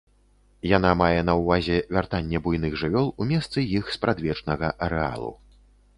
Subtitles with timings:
[0.77, 5.31] Яна мае на ўвазе вяртанне буйных жывёл у месцы іх спрадвечнага арэалу.